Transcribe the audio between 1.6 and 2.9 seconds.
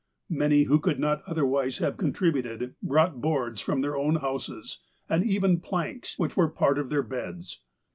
have contributed,